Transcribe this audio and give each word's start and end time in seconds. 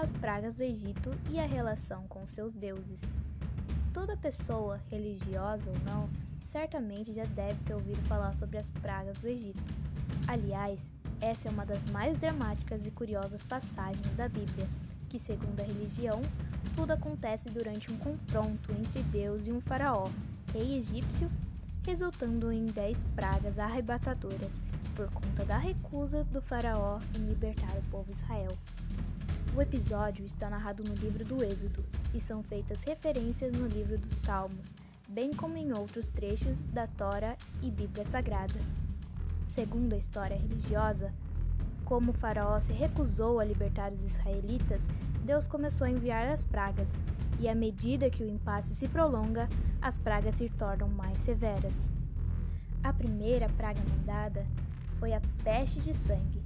as 0.00 0.14
pragas 0.14 0.54
do 0.54 0.62
Egito 0.62 1.10
e 1.30 1.38
a 1.38 1.44
relação 1.44 2.06
com 2.08 2.24
seus 2.24 2.54
deuses. 2.54 3.02
Toda 3.92 4.16
pessoa, 4.16 4.80
religiosa 4.90 5.68
ou 5.68 5.78
não, 5.80 6.08
certamente 6.40 7.12
já 7.12 7.24
deve 7.24 7.62
ter 7.64 7.74
ouvido 7.74 8.00
falar 8.08 8.32
sobre 8.32 8.56
as 8.56 8.70
pragas 8.70 9.18
do 9.18 9.28
Egito. 9.28 9.62
Aliás, 10.26 10.80
essa 11.20 11.48
é 11.48 11.50
uma 11.50 11.66
das 11.66 11.84
mais 11.90 12.16
dramáticas 12.16 12.86
e 12.86 12.90
curiosas 12.90 13.42
passagens 13.42 14.16
da 14.16 14.26
Bíblia, 14.26 14.66
que, 15.10 15.18
segundo 15.18 15.60
a 15.60 15.64
religião, 15.64 16.22
tudo 16.74 16.92
acontece 16.92 17.50
durante 17.50 17.92
um 17.92 17.98
confronto 17.98 18.72
entre 18.72 19.02
Deus 19.02 19.46
e 19.46 19.52
um 19.52 19.60
faraó, 19.60 20.08
rei 20.54 20.78
egípcio, 20.78 21.30
resultando 21.84 22.50
em 22.50 22.64
dez 22.64 23.04
pragas 23.14 23.58
arrebatadoras 23.58 24.62
por 24.96 25.10
conta 25.12 25.44
da 25.44 25.58
recusa 25.58 26.24
do 26.24 26.40
faraó 26.40 26.98
em 27.14 27.28
libertar 27.28 27.76
o 27.76 27.90
povo 27.90 28.10
Israel. 28.12 28.56
O 29.52 29.60
episódio 29.60 30.24
está 30.24 30.48
narrado 30.48 30.84
no 30.84 30.94
livro 30.94 31.24
do 31.24 31.44
Êxodo 31.44 31.84
e 32.14 32.20
são 32.20 32.40
feitas 32.40 32.84
referências 32.84 33.52
no 33.52 33.66
livro 33.66 33.98
dos 33.98 34.12
Salmos, 34.12 34.76
bem 35.08 35.32
como 35.32 35.56
em 35.56 35.72
outros 35.72 36.08
trechos 36.08 36.56
da 36.66 36.86
Tora 36.86 37.36
e 37.60 37.68
Bíblia 37.68 38.04
Sagrada. 38.04 38.54
Segundo 39.48 39.92
a 39.92 39.98
história 39.98 40.36
religiosa, 40.36 41.12
como 41.84 42.12
o 42.12 42.14
faraó 42.14 42.60
se 42.60 42.72
recusou 42.72 43.40
a 43.40 43.44
libertar 43.44 43.92
os 43.92 44.04
israelitas, 44.04 44.86
Deus 45.24 45.48
começou 45.48 45.84
a 45.84 45.90
enviar 45.90 46.28
as 46.28 46.44
pragas, 46.44 46.88
e 47.40 47.48
à 47.48 47.54
medida 47.54 48.08
que 48.08 48.22
o 48.22 48.28
impasse 48.28 48.72
se 48.72 48.86
prolonga, 48.86 49.48
as 49.82 49.98
pragas 49.98 50.36
se 50.36 50.48
tornam 50.50 50.88
mais 50.88 51.18
severas. 51.18 51.92
A 52.84 52.92
primeira 52.92 53.48
praga 53.48 53.82
mandada 53.82 54.46
foi 55.00 55.12
a 55.12 55.20
peste 55.42 55.80
de 55.80 55.92
sangue. 55.92 56.40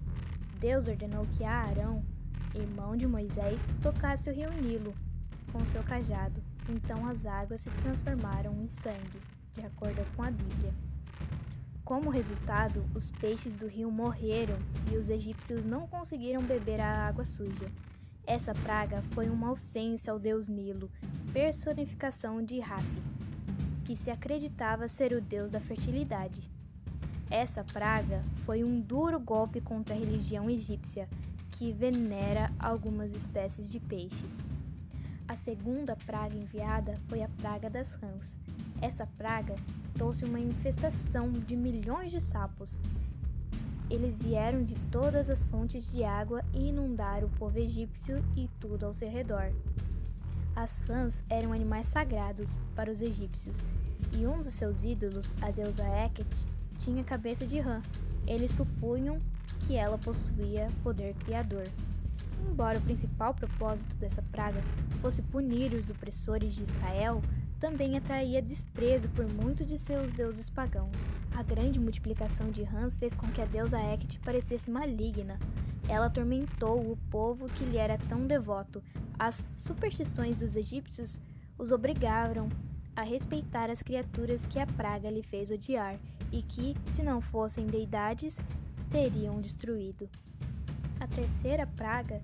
Deus 0.59 0.89
ordenou 0.89 1.27
que 1.37 1.45
Arão, 1.45 2.03
irmão 2.55 2.97
de 2.97 3.07
Moisés, 3.07 3.69
tocasse 3.83 4.31
o 4.31 4.33
rio 4.33 4.51
Nilo 4.53 4.95
com 5.53 5.65
seu 5.65 5.83
cajado. 5.83 6.43
Então 6.69 7.07
as 7.07 7.27
águas 7.27 7.61
se 7.61 7.71
transformaram 7.83 8.61
em 8.61 8.69
sangue, 8.69 9.21
de 9.53 9.61
acordo 9.61 10.05
com 10.17 10.23
a 10.23 10.31
Bíblia. 10.31 10.73
Como 11.85 12.09
resultado, 12.09 12.85
os 12.95 13.11
peixes 13.11 13.57
do 13.57 13.67
rio 13.67 13.91
morreram 13.91 14.57
e 14.91 14.97
os 14.97 15.11
egípcios 15.11 15.65
não 15.65 15.87
conseguiram 15.87 16.43
beber 16.43 16.81
a 16.81 17.07
água 17.07 17.25
suja. 17.25 17.71
Essa 18.27 18.55
praga 18.55 19.03
foi 19.13 19.29
uma 19.29 19.53
ofensa 19.53 20.11
ao 20.11 20.19
deus 20.19 20.49
Nilo, 20.49 20.91
personificação 21.33 22.43
de 22.43 22.63
Hapi, 22.63 23.03
que 23.85 23.95
se 23.97 24.11
acreditava 24.11 24.89
ser 24.89 25.13
o 25.13 25.21
deus 25.21 25.51
da 25.51 25.61
fertilidade. 25.61 26.51
Essa 27.31 27.63
praga 27.63 28.23
foi 28.47 28.65
um 28.65 28.81
duro 28.81 29.21
golpe 29.21 29.61
contra 29.61 29.95
a 29.95 29.99
religião 29.99 30.49
egípcia, 30.49 31.07
que 31.55 31.73
venera 31.73 32.51
algumas 32.59 33.15
espécies 33.15 33.71
de 33.71 33.79
peixes. 33.79 34.53
A 35.27 35.35
segunda 35.35 35.97
praga 35.97 36.37
enviada 36.37 36.95
foi 37.09 37.23
a 37.23 37.29
praga 37.29 37.71
das 37.71 37.91
rãs. 37.93 38.37
Essa 38.83 39.07
praga 39.07 39.55
trouxe 39.95 40.25
uma 40.25 40.41
infestação 40.41 41.31
de 41.31 41.55
milhões 41.55 42.11
de 42.11 42.21
sapos. 42.21 42.81
Eles 43.89 44.17
vieram 44.17 44.65
de 44.65 44.75
todas 44.91 45.31
as 45.31 45.45
fontes 45.45 45.91
de 45.91 46.03
água 46.03 46.43
e 46.53 46.69
inundaram 46.69 47.29
o 47.29 47.39
povo 47.39 47.59
egípcio 47.59 48.23
e 48.37 48.49
tudo 48.59 48.87
ao 48.87 48.93
seu 48.93 49.09
redor. 49.09 49.53
As 50.57 50.83
rãs 50.83 51.23
eram 51.29 51.53
animais 51.53 51.87
sagrados 51.87 52.59
para 52.75 52.91
os 52.91 53.01
egípcios, 53.01 53.57
e 54.17 54.27
um 54.27 54.43
dos 54.43 54.55
seus 54.55 54.85
ídolos, 54.85 55.35
a 55.41 55.51
deusa 55.51 55.85
Heket, 55.85 56.29
tinha 56.79 57.03
cabeça 57.05 57.47
de 57.47 57.61
rã. 57.61 57.81
Eles 58.27 58.53
supunham 58.53 59.19
que 59.67 59.77
ela 59.77 59.99
possuía 59.99 60.69
poder 60.83 61.15
criador. 61.15 61.65
Embora 62.51 62.79
o 62.79 62.83
principal 62.83 63.35
propósito 63.35 63.97
dessa 63.97 64.23
praga 64.23 64.63
fosse 65.01 65.23
punir 65.23 65.73
os 65.75 65.89
opressores 65.89 66.55
de 66.55 66.63
Israel, 66.63 67.23
também 67.59 67.97
atraía 67.97 68.43
desprezo 68.43 69.09
por 69.09 69.27
muitos 69.27 69.67
de 69.67 69.79
seus 69.79 70.13
deuses 70.13 70.51
pagãos. 70.51 71.05
A 71.35 71.43
grande 71.43 71.81
multiplicação 71.81 72.51
de 72.51 72.63
rãs 72.63 72.99
fez 72.99 73.15
com 73.15 73.27
que 73.29 73.41
a 73.41 73.47
deusa 73.47 73.81
Hecate 73.81 74.19
parecesse 74.21 74.71
maligna. 74.71 75.39
Ela 75.89 76.07
atormentou 76.07 76.79
o 76.93 76.97
povo 77.11 77.49
que 77.49 77.65
lhe 77.65 77.79
era 77.79 77.97
tão 77.97 78.27
devoto. 78.27 78.83
As 79.19 79.45
superstições 79.57 80.41
dos 80.41 80.57
egípcios 80.57 81.19
os 81.57 81.73
obrigaram 81.73 82.49
a 82.95 83.03
respeitar 83.03 83.71
as 83.71 83.83
criaturas 83.83 84.47
que 84.47 84.59
a 84.59 84.67
praga 84.67 85.11
lhe 85.11 85.23
fez 85.23 85.51
odiar 85.51 85.99
e 86.31 86.43
que, 86.43 86.77
se 86.87 87.03
não 87.03 87.21
fossem 87.21 87.67
deidades, 87.67 88.39
teriam 88.95 89.41
destruído. 89.41 90.09
A 91.01 91.09
terceira 91.09 91.67
praga 91.67 92.23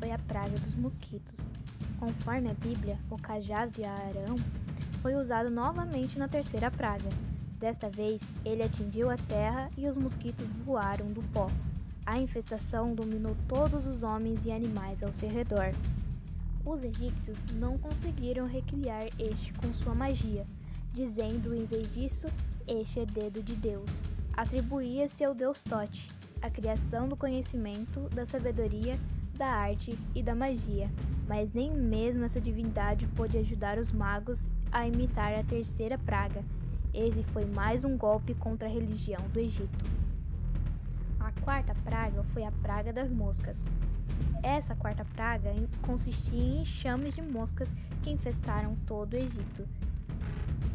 foi 0.00 0.10
a 0.10 0.18
praga 0.18 0.58
dos 0.58 0.74
mosquitos. 0.74 1.52
Conforme 2.00 2.50
a 2.50 2.54
Bíblia, 2.54 2.98
o 3.08 3.16
cajado 3.16 3.70
de 3.70 3.84
Arão 3.84 4.34
foi 5.00 5.14
usado 5.14 5.48
novamente 5.50 6.18
na 6.18 6.26
terceira 6.26 6.68
praga. 6.68 7.08
Desta 7.60 7.88
vez, 7.88 8.20
ele 8.44 8.60
atingiu 8.60 9.08
a 9.08 9.16
terra 9.16 9.70
e 9.78 9.86
os 9.86 9.96
mosquitos 9.96 10.50
voaram 10.50 11.06
do 11.06 11.22
pó. 11.32 11.46
A 12.04 12.18
infestação 12.18 12.92
dominou 12.92 13.36
todos 13.46 13.86
os 13.86 14.02
homens 14.02 14.44
e 14.44 14.50
animais 14.50 15.04
ao 15.04 15.12
seu 15.12 15.28
redor. 15.28 15.72
Os 16.66 16.82
egípcios 16.82 17.38
não 17.54 17.78
conseguiram 17.78 18.46
recriar 18.46 19.06
este 19.16 19.52
com 19.52 19.72
sua 19.74 19.94
magia, 19.94 20.44
dizendo 20.92 21.54
em 21.54 21.64
vez 21.66 21.94
disso: 21.94 22.26
Este 22.66 22.98
é 22.98 23.06
dedo 23.06 23.40
de 23.40 23.54
Deus. 23.54 24.02
Atribuía-se 24.36 25.24
ao 25.24 25.34
deus 25.34 25.62
Tote, 25.62 26.08
a 26.40 26.48
criação 26.48 27.08
do 27.08 27.16
conhecimento, 27.16 28.08
da 28.14 28.24
sabedoria, 28.24 28.98
da 29.36 29.48
arte 29.48 29.98
e 30.14 30.22
da 30.22 30.34
magia, 30.34 30.90
mas 31.28 31.52
nem 31.52 31.70
mesmo 31.72 32.24
essa 32.24 32.40
divindade 32.40 33.06
pôde 33.08 33.38
ajudar 33.38 33.78
os 33.78 33.90
magos 33.90 34.50
a 34.72 34.86
imitar 34.86 35.34
a 35.34 35.42
terceira 35.42 35.98
praga. 35.98 36.42
Esse 36.92 37.22
foi 37.24 37.44
mais 37.44 37.84
um 37.84 37.96
golpe 37.96 38.34
contra 38.34 38.68
a 38.68 38.70
religião 38.70 39.20
do 39.32 39.40
Egito. 39.40 39.84
A 41.18 41.32
quarta 41.42 41.74
praga 41.84 42.22
foi 42.24 42.44
a 42.44 42.52
praga 42.52 42.92
das 42.92 43.10
moscas. 43.10 43.66
Essa 44.42 44.74
quarta 44.74 45.04
praga 45.04 45.54
consistia 45.82 46.42
em 46.42 46.62
enxames 46.62 47.14
de 47.14 47.22
moscas 47.22 47.74
que 48.02 48.10
infestaram 48.10 48.74
todo 48.86 49.14
o 49.14 49.16
Egito. 49.16 49.68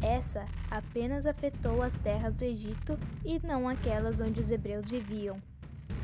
Essa 0.00 0.46
apenas 0.70 1.26
afetou 1.26 1.82
as 1.82 1.96
terras 1.98 2.34
do 2.34 2.44
Egito 2.44 2.98
e 3.24 3.44
não 3.46 3.68
aquelas 3.68 4.20
onde 4.20 4.40
os 4.40 4.50
hebreus 4.50 4.90
viviam. 4.90 5.40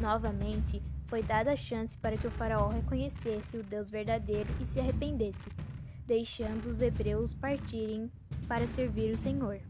Novamente, 0.01 0.83
foi 1.07 1.23
dada 1.23 1.53
a 1.53 1.57
chance 1.57 1.97
para 1.99 2.17
que 2.17 2.27
o 2.27 2.31
faraó 2.31 2.69
reconhecesse 2.69 3.57
o 3.57 3.63
Deus 3.63 3.91
verdadeiro 3.91 4.49
e 4.61 4.65
se 4.67 4.81
arrependesse, 4.81 5.51
deixando 6.07 6.67
os 6.67 6.81
hebreus 6.81 7.35
partirem 7.35 8.11
para 8.49 8.67
servir 8.67 9.15
o 9.15 9.19
Senhor. 9.19 9.61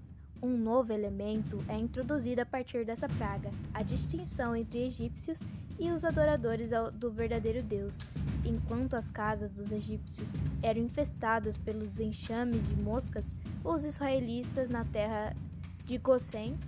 Um 0.41 0.57
novo 0.57 0.93
elemento 0.93 1.59
é 1.69 1.77
introduzido 1.77 2.41
a 2.43 2.47
partir 2.47 2.85
dessa 2.85 3.09
praga, 3.09 3.51
a 3.73 3.83
distinção 3.83 4.57
entre 4.57 4.87
egípcios 4.87 5.41
e 5.79 5.91
os 5.91 6.05
adoradores 6.05 6.71
do 6.95 7.11
verdadeiro 7.11 7.63
Deus. 7.63 7.99
Enquanto 8.45 8.95
as 8.95 9.09
casas 9.09 9.53
dos 9.53 9.71
egípcios 9.71 10.33
eram 10.61 10.81
infestadas 10.81 11.57
pelos 11.57 12.01
enxames 12.01 12.67
de 12.69 12.83
moscas, 12.83 13.25
os 13.65 13.85
israelitas 13.85 14.69
na 14.69 14.85
terra 14.85 15.37
de 15.85 15.97
Gossém 15.97 16.59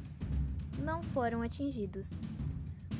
não 0.78 1.02
foram 1.02 1.42
atingidos. 1.42 2.16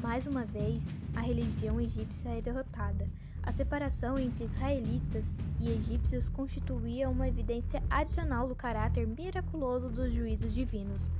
Mais 0.02 0.26
uma 0.26 0.44
vez, 0.44 0.84
a 1.14 1.20
religião 1.20 1.80
egípcia 1.80 2.30
é 2.30 2.42
derrotada. 2.42 3.08
A 3.42 3.52
separação 3.52 4.18
entre 4.18 4.44
israelitas 4.44 5.24
e 5.60 5.70
egípcios 5.70 6.28
constituía 6.28 7.08
uma 7.08 7.28
evidência 7.28 7.82
adicional 7.88 8.48
do 8.48 8.54
caráter 8.54 9.06
miraculoso 9.06 9.88
dos 9.88 10.12
juízos 10.12 10.52
divinos, 10.52 11.10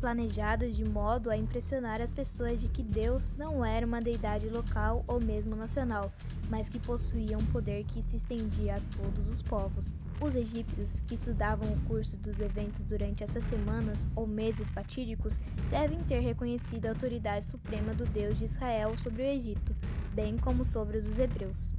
planejados 0.00 0.76
de 0.76 0.84
modo 0.84 1.30
a 1.30 1.36
impressionar 1.36 2.02
as 2.02 2.12
pessoas 2.12 2.60
de 2.60 2.68
que 2.68 2.82
Deus 2.82 3.32
não 3.38 3.64
era 3.64 3.86
uma 3.86 4.00
deidade 4.00 4.48
local 4.48 5.04
ou 5.06 5.20
mesmo 5.20 5.56
nacional, 5.56 6.12
mas 6.50 6.68
que 6.68 6.78
possuía 6.78 7.38
um 7.38 7.46
poder 7.46 7.84
que 7.84 8.02
se 8.02 8.16
estendia 8.16 8.76
a 8.76 8.80
todos 8.96 9.28
os 9.28 9.40
povos. 9.40 9.94
Os 10.22 10.34
egípcios 10.34 11.00
que 11.00 11.14
estudavam 11.14 11.72
o 11.72 11.80
curso 11.86 12.14
dos 12.18 12.40
eventos 12.40 12.84
durante 12.84 13.24
essas 13.24 13.42
semanas 13.44 14.10
ou 14.14 14.26
meses 14.26 14.70
fatídicos 14.70 15.40
devem 15.70 16.04
ter 16.04 16.20
reconhecido 16.20 16.84
a 16.84 16.90
autoridade 16.90 17.46
suprema 17.46 17.94
do 17.94 18.04
Deus 18.04 18.38
de 18.38 18.44
Israel 18.44 18.98
sobre 18.98 19.22
o 19.22 19.26
Egito, 19.26 19.74
bem 20.12 20.36
como 20.36 20.62
sobre 20.62 20.98
os 20.98 21.18
hebreus. 21.18 21.72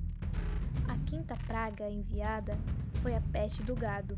A 0.87 0.97
quinta 1.05 1.37
praga 1.45 1.87
enviada 1.87 2.57
foi 3.03 3.15
a 3.15 3.21
peste 3.21 3.61
do 3.61 3.75
gado. 3.75 4.17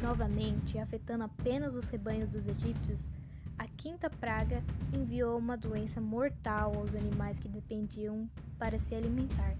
Novamente, 0.00 0.78
afetando 0.78 1.24
apenas 1.24 1.74
os 1.74 1.88
rebanhos 1.88 2.28
dos 2.28 2.46
egípcios, 2.46 3.10
a 3.58 3.66
quinta 3.66 4.08
praga 4.08 4.62
enviou 4.92 5.36
uma 5.36 5.56
doença 5.56 6.00
mortal 6.00 6.76
aos 6.76 6.94
animais 6.94 7.40
que 7.40 7.48
dependiam 7.48 8.30
para 8.56 8.78
se 8.78 8.94
alimentar 8.94 9.56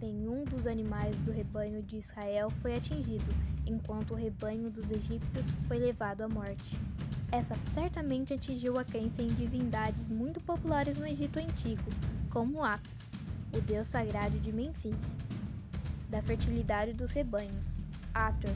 nenhum 0.00 0.44
dos 0.44 0.66
animais 0.66 1.18
do 1.20 1.30
rebanho 1.30 1.82
de 1.82 1.96
Israel 1.96 2.50
foi 2.62 2.74
atingido, 2.74 3.26
enquanto 3.66 4.12
o 4.12 4.16
rebanho 4.16 4.70
dos 4.70 4.90
egípcios 4.90 5.46
foi 5.66 5.78
levado 5.78 6.22
à 6.22 6.28
morte. 6.28 6.78
Essa 7.30 7.54
certamente 7.74 8.32
atingiu 8.32 8.78
a 8.78 8.84
crença 8.84 9.22
em 9.22 9.26
divindades 9.26 10.08
muito 10.08 10.40
populares 10.40 10.96
no 10.96 11.06
Egito 11.06 11.38
Antigo, 11.38 11.90
como 12.30 12.64
Apis, 12.64 13.10
o 13.54 13.60
deus 13.60 13.88
sagrado 13.88 14.38
de 14.38 14.52
Memphis. 14.52 15.14
da 16.08 16.22
fertilidade 16.22 16.94
dos 16.94 17.10
rebanhos, 17.10 17.76
Ator, 18.14 18.54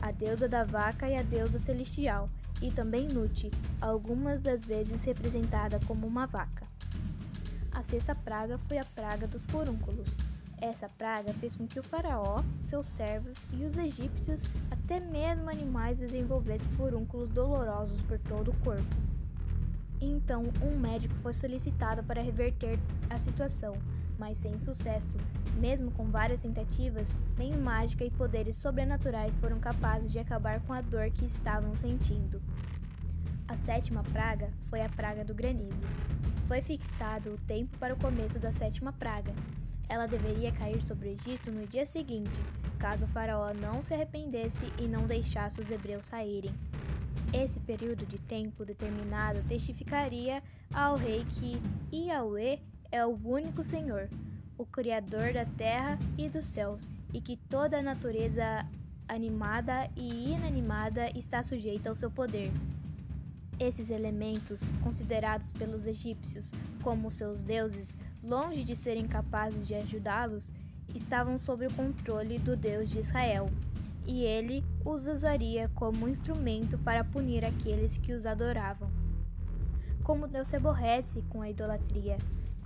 a 0.00 0.12
deusa 0.12 0.48
da 0.48 0.62
vaca 0.62 1.08
e 1.08 1.16
a 1.16 1.22
deusa 1.22 1.58
celestial, 1.58 2.30
e 2.62 2.70
também 2.70 3.08
Nut, 3.08 3.50
algumas 3.80 4.40
das 4.40 4.64
vezes 4.64 5.02
representada 5.02 5.80
como 5.86 6.06
uma 6.06 6.26
vaca. 6.26 6.66
A 7.72 7.82
sexta 7.82 8.14
praga 8.14 8.58
foi 8.58 8.78
a 8.78 8.84
praga 8.84 9.26
dos 9.26 9.44
furúnculos. 9.46 10.08
Essa 10.60 10.88
praga 10.88 11.32
fez 11.34 11.54
com 11.56 11.68
que 11.68 11.78
o 11.78 11.82
faraó, 11.82 12.42
seus 12.60 12.86
servos 12.86 13.46
e 13.52 13.64
os 13.64 13.78
egípcios, 13.78 14.42
até 14.70 14.98
mesmo 14.98 15.48
animais, 15.48 15.98
desenvolvessem 15.98 16.72
furúnculos 16.72 17.28
dolorosos 17.30 18.00
por 18.02 18.18
todo 18.18 18.50
o 18.50 18.56
corpo. 18.56 18.96
Então, 20.00 20.44
um 20.62 20.76
médico 20.76 21.14
foi 21.22 21.32
solicitado 21.32 22.02
para 22.02 22.22
reverter 22.22 22.78
a 23.08 23.18
situação, 23.18 23.74
mas 24.18 24.38
sem 24.38 24.58
sucesso. 24.60 25.16
Mesmo 25.60 25.92
com 25.92 26.04
várias 26.06 26.40
tentativas, 26.40 27.12
nem 27.36 27.56
mágica 27.56 28.04
e 28.04 28.10
poderes 28.10 28.56
sobrenaturais 28.56 29.36
foram 29.36 29.60
capazes 29.60 30.10
de 30.10 30.18
acabar 30.18 30.60
com 30.62 30.72
a 30.72 30.80
dor 30.80 31.10
que 31.10 31.24
estavam 31.24 31.76
sentindo. 31.76 32.42
A 33.46 33.56
sétima 33.56 34.02
praga 34.12 34.50
foi 34.68 34.82
a 34.82 34.88
praga 34.88 35.24
do 35.24 35.34
granizo. 35.34 35.82
Foi 36.46 36.60
fixado 36.62 37.34
o 37.34 37.38
tempo 37.38 37.76
para 37.78 37.94
o 37.94 37.98
começo 37.98 38.38
da 38.38 38.52
sétima 38.52 38.92
praga. 38.92 39.32
Ela 39.88 40.06
deveria 40.06 40.52
cair 40.52 40.82
sobre 40.82 41.08
o 41.08 41.12
Egito 41.12 41.50
no 41.50 41.66
dia 41.66 41.86
seguinte, 41.86 42.38
caso 42.78 43.06
o 43.06 43.08
faraó 43.08 43.52
não 43.54 43.82
se 43.82 43.94
arrependesse 43.94 44.66
e 44.78 44.86
não 44.86 45.06
deixasse 45.06 45.60
os 45.60 45.70
hebreus 45.70 46.04
saírem. 46.04 46.52
Esse 47.32 47.60
período 47.60 48.06
de 48.06 48.18
tempo 48.18 48.64
determinado 48.64 49.42
testificaria 49.48 50.42
ao 50.72 50.96
rei 50.96 51.24
que 51.24 51.60
Yahweh 51.94 52.60
é 52.90 53.04
o 53.04 53.18
único 53.22 53.62
Senhor, 53.62 54.08
o 54.56 54.64
Criador 54.64 55.32
da 55.32 55.44
terra 55.44 55.98
e 56.16 56.28
dos 56.28 56.46
céus, 56.46 56.88
e 57.12 57.20
que 57.20 57.36
toda 57.36 57.78
a 57.78 57.82
natureza 57.82 58.66
animada 59.06 59.90
e 59.96 60.32
inanimada 60.32 61.10
está 61.16 61.42
sujeita 61.42 61.88
ao 61.88 61.94
seu 61.94 62.10
poder. 62.10 62.50
Esses 63.58 63.90
elementos, 63.90 64.62
considerados 64.82 65.52
pelos 65.52 65.86
egípcios 65.86 66.52
como 66.82 67.10
seus 67.10 67.42
deuses, 67.42 67.96
longe 68.28 68.62
de 68.62 68.76
serem 68.76 69.06
capazes 69.06 69.66
de 69.66 69.74
ajudá-los, 69.74 70.52
estavam 70.94 71.38
sob 71.38 71.66
o 71.66 71.72
controle 71.72 72.38
do 72.38 72.56
Deus 72.56 72.90
de 72.90 72.98
Israel, 72.98 73.50
e 74.06 74.22
ele 74.22 74.64
os 74.84 75.06
usaria 75.06 75.70
como 75.74 76.08
instrumento 76.08 76.78
para 76.78 77.04
punir 77.04 77.44
aqueles 77.44 77.98
que 77.98 78.12
os 78.12 78.26
adoravam. 78.26 78.90
Como 80.02 80.26
Deus 80.26 80.48
se 80.48 80.56
aborrece 80.56 81.22
com 81.28 81.42
a 81.42 81.50
idolatria, 81.50 82.16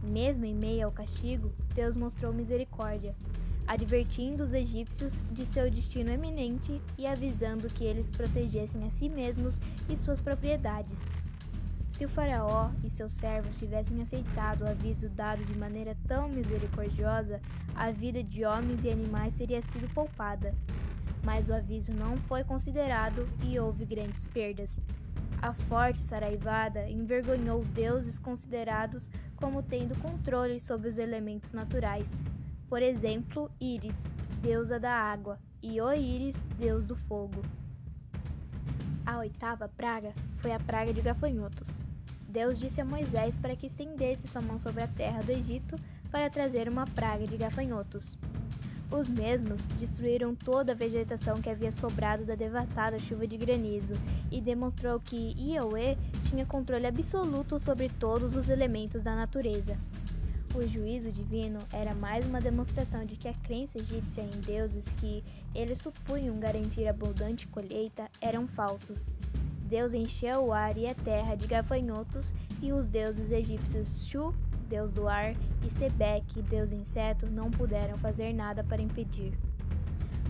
mesmo 0.09 0.45
em 0.45 0.55
meio 0.55 0.87
ao 0.87 0.93
castigo, 0.93 1.53
Deus 1.75 1.97
mostrou 1.97 2.33
misericórdia, 2.33 3.15
advertindo 3.67 4.43
os 4.43 4.53
egípcios 4.53 5.27
de 5.31 5.47
seu 5.47 5.71
destino 5.71 6.11
eminente 6.11 6.81
e 6.99 7.07
avisando 7.07 7.69
que 7.69 7.85
eles 7.85 8.11
protegessem 8.11 8.85
a 8.85 8.91
si 8.91 9.09
mesmos 9.09 9.61
e 9.89 9.97
suas 9.97 10.21
propriedades. 10.21 11.05
Se 11.93 12.07
o 12.07 12.09
Faraó 12.09 12.71
e 12.83 12.89
seus 12.89 13.13
servos 13.13 13.59
tivessem 13.59 14.01
aceitado 14.01 14.63
o 14.63 14.67
aviso 14.67 15.11
dado 15.11 15.45
de 15.45 15.57
maneira 15.57 15.95
tão 16.09 16.27
misericordiosa, 16.27 17.39
a 17.75 17.91
vida 17.91 18.25
de 18.25 18.47
homens 18.47 18.83
e 18.83 18.91
animais 18.91 19.35
teria 19.35 19.61
sido 19.61 19.93
poupada. 19.93 20.55
Mas 21.23 21.51
o 21.51 21.55
aviso 21.55 21.93
não 21.93 22.17
foi 22.17 22.43
considerado 22.45 23.29
e 23.45 23.61
houve 23.61 23.85
grandes 23.85 24.27
perdas. 24.27 24.81
A 25.43 25.53
forte 25.53 26.03
saraivada 26.03 26.89
envergonhou 26.89 27.63
deuses 27.63 28.19
considerados 28.19 29.11
como 29.37 29.63
tendo 29.63 29.95
controle 30.01 30.61
sobre 30.61 30.89
os 30.89 30.97
elementos 30.97 31.53
naturais, 31.53 32.17
por 32.69 32.81
exemplo, 32.81 33.51
Íris, 33.61 34.03
deusa 34.41 34.81
da 34.81 34.93
água, 34.93 35.39
e 35.63 35.79
Oíris, 35.79 36.43
deus 36.59 36.87
do 36.87 36.97
fogo. 36.97 37.43
A 39.05 39.19
oitava 39.19 39.69
praga 39.69 40.13
foi 40.39 40.53
a 40.53 40.61
praga 40.61 40.93
de 40.93 41.03
gafanhotos. 41.03 41.85
Deus 42.29 42.59
disse 42.59 42.81
a 42.81 42.85
Moisés 42.85 43.37
para 43.37 43.57
que 43.57 43.67
estendesse 43.67 44.29
sua 44.29 44.41
mão 44.41 44.59
sobre 44.59 44.83
a 44.83 44.87
terra 44.87 45.21
do 45.23 45.33
Egito 45.33 45.77
para 46.11 46.31
trazer 46.31 46.69
uma 46.69 46.87
praga 46.87 47.27
de 47.27 47.37
gafanhotos. 47.37 48.17
Os 48.91 49.09
mesmos 49.09 49.67
destruíram 49.79 50.35
toda 50.35 50.73
a 50.73 50.77
vegetação 50.77 51.41
que 51.41 51.51
havia 51.51 51.73
sobrado 51.73 52.25
da 52.25 52.35
devastada 52.35 52.99
chuva 52.99 53.27
de 53.27 53.37
granizo 53.39 53.95
e 54.31 54.41
demonstrou 54.41 55.01
que 55.01 55.35
Yahweh 55.37 55.97
tinha 56.25 56.47
controle 56.47 56.87
absoluto 56.87 57.59
sobre 57.59 57.89
todos 57.89 58.37
os 58.37 58.49
elementos 58.49 59.03
da 59.03 59.17
natureza. 59.17 59.77
O 60.55 60.69
juízo 60.69 61.11
divino 61.11 61.61
era 61.73 61.95
mais 61.95 62.27
uma 62.27 62.39
demonstração 62.39 63.07
de 63.07 63.17
que 63.17 63.27
a 63.27 63.33
crença 63.33 63.79
egípcia 63.79 64.21
em 64.21 64.41
deuses 64.43 64.87
que 65.01 65.25
eles 65.55 65.79
supunham 65.79 66.39
garantir 66.39 66.87
abundante 66.87 67.49
colheita 67.49 68.11
eram 68.21 68.47
falsos. 68.47 69.09
Deus 69.65 69.95
encheu 69.95 70.45
o 70.45 70.53
ar 70.53 70.77
e 70.77 70.87
a 70.87 70.95
terra 70.95 71.37
de 71.37 71.47
gafanhotos 71.47 72.35
e 72.61 72.71
os 72.71 72.87
deuses 72.87 73.31
egípcios 73.31 74.07
Shu, 74.07 74.35
deus 74.69 74.93
do 74.93 75.09
ar, 75.09 75.35
e 75.65 75.71
Sebek, 75.79 76.43
deus 76.43 76.71
inseto, 76.71 77.31
não 77.31 77.51
puderam 77.51 77.97
fazer 77.97 78.35
nada 78.35 78.63
para 78.63 78.83
impedir. 78.83 79.33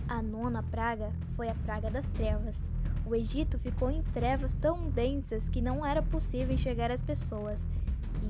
A 0.07 0.21
nona 0.21 0.63
praga 0.63 1.11
foi 1.35 1.49
a 1.49 1.55
praga 1.55 1.91
das 1.91 2.07
trevas. 2.11 2.69
O 3.05 3.13
Egito 3.13 3.59
ficou 3.59 3.91
em 3.91 4.01
trevas 4.13 4.53
tão 4.53 4.89
densas 4.89 5.49
que 5.49 5.61
não 5.61 5.85
era 5.85 6.01
possível 6.01 6.55
enxergar 6.55 6.91
as 6.91 7.01
pessoas 7.01 7.59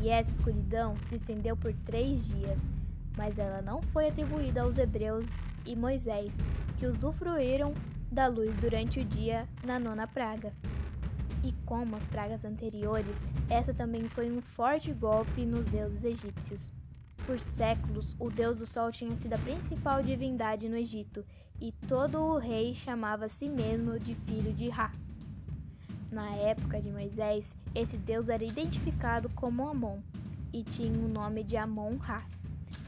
e 0.02 0.10
essa 0.10 0.32
escuridão 0.32 0.96
se 1.02 1.16
estendeu 1.16 1.56
por 1.56 1.74
três 1.86 2.26
dias, 2.26 2.60
mas 3.18 3.38
ela 3.38 3.62
não 3.62 3.82
foi 3.82 4.08
atribuída 4.08 4.62
aos 4.62 4.78
hebreus 4.78 5.44
e 5.66 5.76
Moisés, 5.76 6.34
que 6.78 6.86
usufruíram 6.86 7.74
da 8.12 8.28
luz 8.28 8.58
durante 8.58 9.00
o 9.00 9.06
dia 9.06 9.48
na 9.64 9.80
nona 9.80 10.08
praga. 10.08 10.54
E 11.44 11.52
como 11.66 11.96
as 11.96 12.08
pragas 12.08 12.46
anteriores, 12.46 13.24
essa 13.50 13.74
também 13.74 14.08
foi 14.08 14.32
um 14.32 14.42
forte 14.42 14.94
golpe 14.94 15.46
nos 15.46 15.66
deuses 15.66 16.04
egípcios. 16.04 16.72
Por 17.26 17.40
séculos, 17.40 18.16
o 18.20 18.30
deus 18.30 18.58
do 18.58 18.66
sol 18.66 18.92
tinha 18.92 19.16
sido 19.16 19.34
a 19.34 19.38
principal 19.38 20.02
divindade 20.02 20.68
no 20.68 20.76
Egito, 20.76 21.26
e 21.60 21.72
todo 21.88 22.20
o 22.20 22.38
rei 22.38 22.74
chamava 22.74 23.26
a 23.26 23.30
si 23.30 23.48
mesmo 23.48 23.98
de 23.98 24.16
filho 24.16 24.54
de 24.54 24.70
Ra. 24.70 24.92
Na 26.12 26.36
época 26.36 26.82
de 26.82 26.92
Moisés, 26.92 27.56
esse 27.74 27.98
deus 27.98 28.30
era 28.30 28.44
identificado 28.44 29.30
como 29.44 29.68
Amon 29.68 30.00
e 30.54 30.64
tinha 30.64 30.98
o 30.98 31.10
nome 31.10 31.44
de 31.44 31.58
Amon-Ra. 31.58 32.24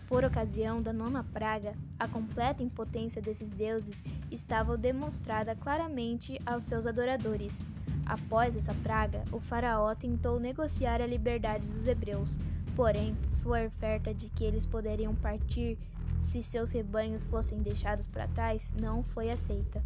Por 0.07 0.23
ocasião 0.23 0.81
da 0.81 0.93
nona 0.93 1.21
praga, 1.21 1.73
a 1.99 2.07
completa 2.07 2.63
impotência 2.63 3.21
desses 3.21 3.49
deuses 3.49 4.01
estava 4.31 4.77
demonstrada 4.77 5.53
claramente 5.53 6.39
aos 6.45 6.63
seus 6.63 6.87
adoradores. 6.87 7.59
Após 8.05 8.55
essa 8.55 8.73
praga, 8.75 9.21
o 9.33 9.39
faraó 9.41 9.93
tentou 9.95 10.39
negociar 10.39 11.01
a 11.01 11.05
liberdade 11.05 11.67
dos 11.67 11.87
hebreus, 11.87 12.39
porém, 12.73 13.17
sua 13.27 13.65
oferta 13.65 14.13
de 14.13 14.29
que 14.29 14.45
eles 14.45 14.65
poderiam 14.65 15.13
partir 15.13 15.77
se 16.21 16.41
seus 16.41 16.71
rebanhos 16.71 17.27
fossem 17.27 17.57
deixados 17.57 18.07
para 18.07 18.29
trás 18.29 18.71
não 18.79 19.03
foi 19.03 19.29
aceita. 19.29 19.83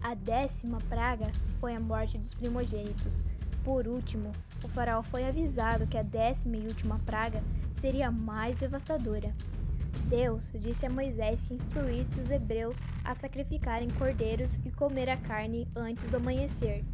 A 0.00 0.14
décima 0.14 0.78
praga 0.88 1.30
foi 1.60 1.74
a 1.74 1.80
morte 1.80 2.16
dos 2.16 2.34
primogênitos. 2.34 3.26
Por 3.64 3.88
último, 3.88 4.30
o 4.62 4.68
faraó 4.68 5.02
foi 5.02 5.26
avisado 5.26 5.86
que 5.86 5.96
a 5.96 6.02
décima 6.02 6.58
e 6.58 6.66
última 6.66 6.98
praga 7.00 7.42
seria 7.80 8.10
mais 8.10 8.58
devastadora. 8.58 9.34
Deus 10.06 10.50
disse 10.54 10.84
a 10.84 10.90
Moisés 10.90 11.40
que 11.48 11.54
instruísse 11.54 12.20
os 12.20 12.30
hebreus 12.30 12.78
a 13.02 13.14
sacrificarem 13.14 13.88
cordeiros 13.90 14.54
e 14.66 14.70
comer 14.70 15.08
a 15.08 15.16
carne 15.16 15.66
antes 15.74 16.04
do 16.10 16.18
amanhecer, 16.18 16.84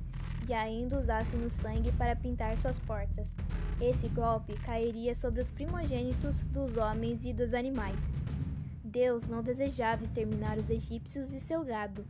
e 0.48 0.54
ainda 0.54 0.98
usassem 0.98 1.44
o 1.44 1.50
sangue 1.50 1.90
para 1.92 2.14
pintar 2.14 2.56
suas 2.58 2.78
portas. 2.78 3.34
Esse 3.80 4.08
golpe 4.08 4.54
cairia 4.60 5.14
sobre 5.14 5.40
os 5.40 5.50
primogênitos 5.50 6.38
dos 6.52 6.76
homens 6.76 7.24
e 7.24 7.32
dos 7.32 7.52
animais. 7.52 8.00
Deus 8.84 9.26
não 9.26 9.42
desejava 9.42 10.04
exterminar 10.04 10.56
os 10.58 10.70
egípcios 10.70 11.32
e 11.32 11.40
seu 11.40 11.64
gado, 11.64 12.04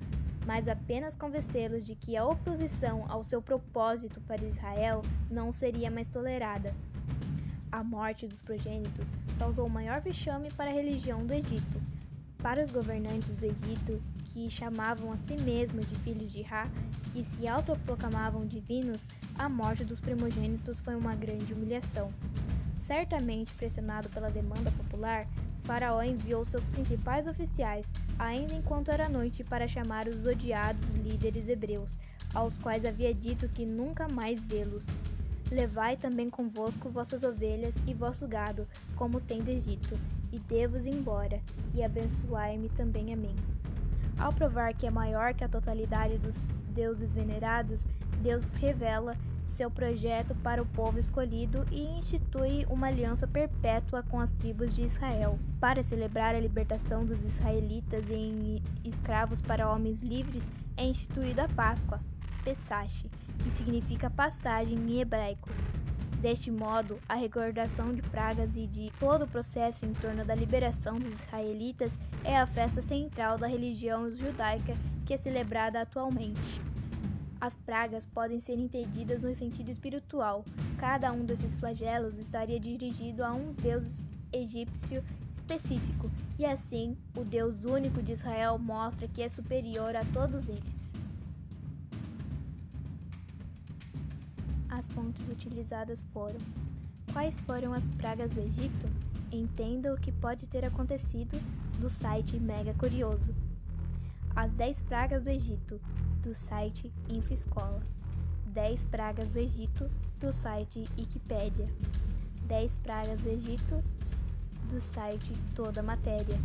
mas 0.47 0.68
apenas 0.68 1.14
convencê-los 1.14 1.87
de 1.87 1.94
que 1.94 2.16
a 2.16 2.25
oposição 2.25 3.04
ao 3.09 3.23
seu 3.23 3.42
propósito 3.42 4.20
para 4.23 4.44
Israel 4.44 5.02
não 5.30 5.52
seria 5.52 5.90
mais 5.90 6.09
tolerada. 6.09 6.75
A 7.70 7.85
morte 7.85 8.26
dos 8.26 8.40
progênitos 8.40 9.14
causou 9.38 9.66
o 9.66 9.70
maior 9.70 10.00
vexame 10.00 10.50
para 10.52 10.70
a 10.70 10.75
religião 10.75 11.25
do 11.25 11.32
Egito. 11.32 11.80
Para 12.38 12.64
os 12.64 12.70
governantes 12.70 13.37
do 13.37 13.44
Egito, 13.44 14.02
que 14.32 14.49
chamavam 14.49 15.12
a 15.12 15.16
si 15.16 15.37
mesmos 15.42 15.87
de 15.87 15.94
filhos 15.99 16.32
de 16.32 16.42
Ra 16.42 16.68
e 17.14 17.25
se 17.25 17.47
autoproclamavam 17.47 18.47
divinos, 18.47 19.09
a 19.38 19.49
morte 19.49 19.85
dos 19.85 20.00
primogênitos 20.00 20.80
foi 20.80 20.97
uma 20.97 21.14
grande 21.14 21.52
humilhação. 21.52 22.09
Certamente 22.87 23.52
pressionado 23.54 24.09
pela 24.09 24.30
demanda 24.30 24.70
popular, 24.73 25.26
Faraó 25.64 26.02
enviou 26.02 26.45
seus 26.45 26.69
principais 26.69 27.26
oficiais, 27.26 27.87
ainda 28.19 28.55
enquanto 28.55 28.90
era 28.90 29.09
noite, 29.09 29.45
para 29.45 29.69
chamar 29.69 30.09
os 30.09 30.26
odiados 30.26 30.95
líderes 30.95 31.49
hebreus, 31.49 31.97
aos 32.35 32.57
quais 32.59 32.85
havia 32.85 33.14
dito 33.14 33.49
que 33.49 33.64
nunca 33.64 34.07
mais 34.09 34.45
vê-los. 34.45 34.87
Levai 35.50 35.97
também 35.97 36.29
convosco 36.29 36.90
vossas 36.90 37.25
ovelhas 37.25 37.75
e 37.87 37.93
vosso 37.93 38.26
gado, 38.26 38.67
como 38.95 39.21
tendes 39.21 39.64
dito, 39.64 39.99
e 40.33 40.38
devo-vos 40.38 40.87
embora, 40.87 41.40
e 41.75 41.83
abençoai-me 41.83 42.69
também 42.71 43.12
a 43.12 43.17
mim. 43.17 43.35
Ao 44.17 44.33
provar 44.33 44.75
que 44.75 44.87
é 44.87 44.90
maior 44.90 45.35
que 45.35 45.43
a 45.43 45.49
totalidade 45.49 46.19
dos 46.19 46.61
deuses 46.69 47.14
venerados, 47.14 47.87
Deus 48.23 48.55
revela 48.57 49.17
seu 49.50 49.71
projeto 49.71 50.35
para 50.37 50.62
o 50.62 50.66
povo 50.66 50.99
escolhido 50.99 51.64
e 51.71 51.83
institui 51.99 52.64
uma 52.71 52.87
aliança 52.87 53.26
perpétua 53.26 54.02
com 54.02 54.21
as 54.21 54.30
tribos 54.33 54.75
de 54.75 54.83
Israel. 54.83 55.38
Para 55.61 55.83
celebrar 55.83 56.35
a 56.35 56.40
libertação 56.40 57.04
dos 57.04 57.23
israelitas 57.25 58.09
em 58.09 58.62
escravos 58.85 59.40
para 59.40 59.71
homens 59.71 60.00
livres, 60.00 60.50
é 60.76 60.85
instituída 60.85 61.45
a 61.45 61.49
Páscoa, 61.49 62.00
Pesach, 62.42 63.11
que 63.42 63.50
significa 63.50 64.09
passagem 64.09 64.78
em 64.78 65.00
hebraico. 65.00 65.50
Deste 66.21 66.50
modo, 66.50 66.99
a 67.09 67.14
recordação 67.14 67.95
de 67.95 68.02
pragas 68.02 68.54
e 68.54 68.66
de 68.66 68.92
todo 69.00 69.25
o 69.25 69.28
processo 69.28 69.87
em 69.87 69.95
torno 69.95 70.23
da 70.23 70.35
liberação 70.35 70.99
dos 70.99 71.14
israelitas 71.14 71.99
é 72.23 72.38
a 72.38 72.47
festa 72.47 72.83
central 72.83 73.38
da 73.38 73.47
religião 73.47 74.11
judaica 74.14 74.75
que 75.07 75.14
é 75.14 75.16
celebrada 75.16 75.80
atualmente. 75.80 76.69
As 77.40 77.56
pragas 77.56 78.04
podem 78.04 78.38
ser 78.38 78.59
entendidas 78.59 79.23
no 79.23 79.35
sentido 79.35 79.70
espiritual. 79.70 80.44
Cada 80.78 81.11
um 81.11 81.25
desses 81.25 81.54
flagelos 81.54 82.18
estaria 82.18 82.61
dirigido 82.61 83.25
a 83.25 83.32
um 83.32 83.54
deus 83.54 84.02
egípcio 84.30 85.02
específico, 85.35 86.11
e 86.38 86.44
assim 86.44 86.97
o 87.16 87.25
Deus 87.25 87.64
único 87.64 88.02
de 88.02 88.12
Israel 88.12 88.59
mostra 88.59 89.09
que 89.09 89.23
é 89.23 89.28
superior 89.28 89.97
a 89.97 90.04
todos 90.12 90.49
eles. 90.49 90.92
As 94.68 94.88
fontes 94.88 95.28
utilizadas 95.30 96.02
foram: 96.12 96.38
Quais 97.11 97.40
foram 97.40 97.73
as 97.73 97.88
pragas 97.88 98.30
do 98.30 98.40
Egito? 98.40 98.87
Entenda 99.32 99.94
o 99.94 99.99
que 99.99 100.12
pode 100.12 100.47
ter 100.47 100.64
acontecido 100.64 101.40
do 101.80 101.88
site 101.88 102.38
Mega 102.38 102.75
Curioso. 102.75 103.35
As 104.37 104.52
10 104.52 104.82
pragas 104.82 105.23
do 105.23 105.30
Egito, 105.30 105.80
do 106.22 106.34
site 106.34 106.92
InfoEscola. 107.08 107.82
10 108.46 108.84
pragas 108.84 109.30
do 109.30 109.38
Egito, 109.38 109.90
do 110.18 110.32
site 110.32 110.84
Wikipédia. 110.96 111.68
10 112.46 112.76
pragas 112.78 113.20
do 113.20 113.30
Egito, 113.30 113.82
do 114.68 114.80
site 114.80 115.32
Toda 115.54 115.82
Matéria. 115.82 116.38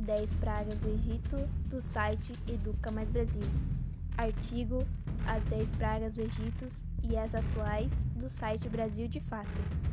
10 0.00 0.34
pragas 0.34 0.78
do 0.80 0.88
Egito, 0.88 1.36
do 1.68 1.80
site 1.80 2.32
Educa 2.48 2.90
Mais 2.90 3.10
Brasil. 3.10 3.42
Artigo 4.16 4.84
As 5.26 5.44
10 5.44 5.68
pragas 5.70 6.14
do 6.14 6.22
Egito 6.22 6.66
e 7.02 7.16
as 7.16 7.34
atuais, 7.34 7.92
do 8.16 8.28
site 8.28 8.68
Brasil 8.68 9.06
de 9.08 9.20
Fato. 9.20 9.87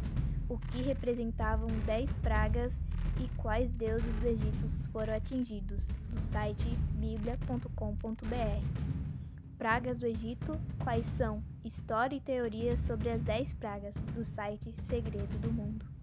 O 0.47 0.59
que 0.59 0.81
representavam 0.81 1.67
10 1.85 2.15
pragas 2.17 2.79
e 3.19 3.27
quais 3.37 3.71
deuses 3.71 4.15
do 4.17 4.27
Egito 4.27 4.67
foram 4.91 5.15
atingidos, 5.15 5.85
do 6.09 6.19
site 6.19 6.77
biblia.com.br. 6.93 8.25
Pragas 9.57 9.97
do 9.97 10.05
Egito, 10.05 10.59
quais 10.83 11.05
são? 11.07 11.41
História 11.63 12.15
e 12.15 12.19
teorias 12.19 12.79
sobre 12.81 13.09
as 13.09 13.21
10 13.21 13.53
pragas, 13.53 13.95
do 14.13 14.23
site 14.23 14.71
Segredo 14.77 15.39
do 15.39 15.51
Mundo. 15.51 15.94